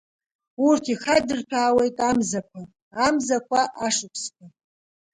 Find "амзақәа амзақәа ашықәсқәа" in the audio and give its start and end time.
2.09-4.45